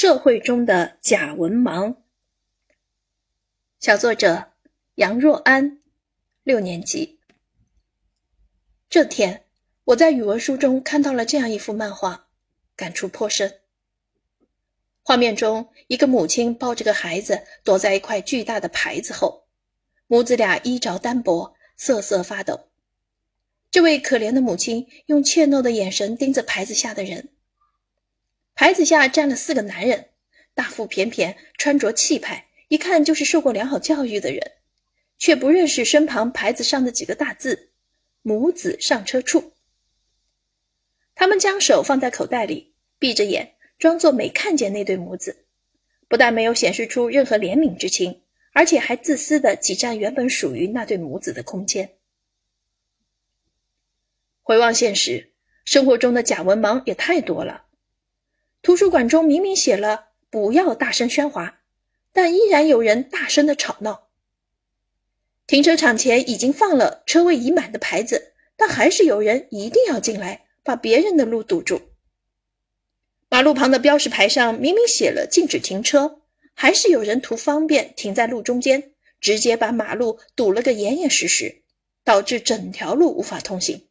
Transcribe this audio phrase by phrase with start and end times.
[0.00, 1.96] 社会中的假文盲。
[3.80, 4.52] 小作者
[4.94, 5.80] 杨若安，
[6.44, 7.18] 六年级。
[8.88, 9.42] 这天，
[9.86, 12.28] 我在语文书中看到了这样一幅漫画，
[12.76, 13.58] 感触颇深。
[15.02, 19.48] 画面中，一个母亲抱着个孩子，躲在一块巨大的牌子后，
[20.06, 22.68] 母子俩衣着单薄，瑟瑟发抖。
[23.68, 27.30] 这位可怜的母亲用怯懦的眼神盯着牌子下的人。
[28.68, 30.10] 牌子下站了四个男人，
[30.52, 34.42] 大腹便便，穿着气派，一看就是受过良好教育的人，
[35.16, 37.70] 却不认识身旁牌子上的几个大字
[38.20, 39.54] “母子上车处”。
[41.16, 45.46] 他们将手放在口袋里，闭着眼，装作没看见那对母子，
[46.06, 48.20] 不但没有显示出任何怜悯之情，
[48.52, 51.94] 而且还自私地挤占原本属于那对母子的空间。
[54.42, 55.32] 回望现实，
[55.64, 57.64] 生活中的假文盲也太多了。
[58.60, 61.60] 图书馆中明明写了“不要大声喧哗”，
[62.12, 64.08] 但依然有人大声的吵闹。
[65.46, 71.80] 停车场前已经放了“车位已满”的牌子，但还是有人一定要进来，把别人的路堵住。
[73.30, 81.62] 马路旁的标识牌上明明写了“禁止停车”，还是有人图方便停在路中间，直接把马路堵了个严严实实，
[82.04, 83.86] 导致整条路无法通行。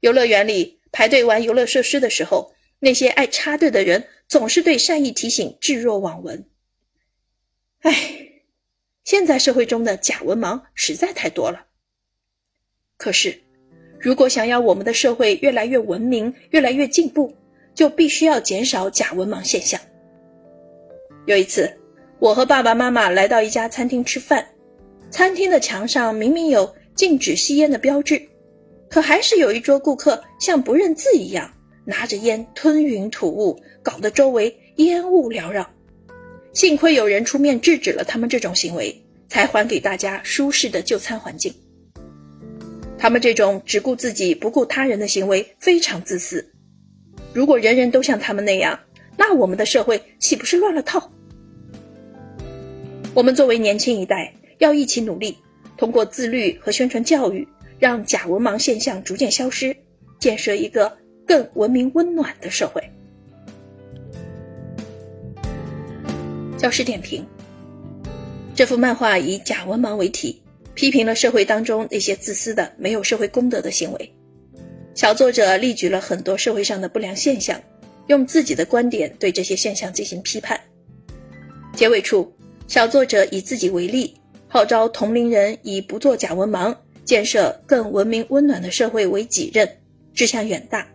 [0.00, 2.53] 游乐园里排队玩游乐设施的时候。
[2.84, 6.44] 那些爱插队的人总是对善意提醒置若罔闻。
[7.80, 7.92] 唉，
[9.04, 11.64] 现在社会中的假文盲实在太多了。
[12.98, 13.40] 可是，
[13.98, 17.34] 如果想要我们的社会越来越文明、越来越进步，
[17.74, 19.80] 就必须要减少假文盲现象。
[21.24, 21.74] 有一次，
[22.18, 24.46] 我和爸爸妈妈来到一家餐厅吃饭，
[25.10, 28.20] 餐厅的墙上明明有禁止吸烟的标志，
[28.90, 31.50] 可还是有一桌顾客像不认字一样。
[31.84, 35.68] 拿着烟吞云吐雾，搞得周围烟雾缭绕。
[36.52, 41.52] 幸亏有人出面制止了他们这种行为，才还给大家舒适的就餐环境。
[42.96, 46.48] 他们这种只顾自己不顾他人的行为非常自私。
[47.32, 48.78] 如果人人都像他们那样，
[49.16, 51.10] 那我们的社会岂不是乱了套？
[53.12, 55.36] 我们作为年轻一代，要一起努力，
[55.76, 57.46] 通过自律和宣传教育，
[57.78, 59.76] 让假文盲现象逐渐消失，
[60.18, 60.96] 建设一个。
[61.26, 62.82] 更文明温暖的社会。
[66.56, 67.26] 教师点评：
[68.54, 70.40] 这幅漫画以假文盲为题，
[70.74, 74.14] 批评了社会当中那些自私的、没有社会公德的行为。
[74.94, 77.60] 小作者例举了很多社会上的不良现象，
[78.06, 80.58] 用自己的观点对这些现象进行批判。
[81.74, 82.32] 结尾处，
[82.68, 84.14] 小作者以自己为例，
[84.46, 86.74] 号召同龄人以不做假文盲、
[87.04, 89.68] 建设更文明温暖的社会为己任，
[90.14, 90.86] 志向远大。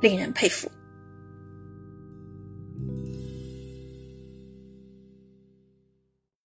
[0.00, 0.70] 令人佩服。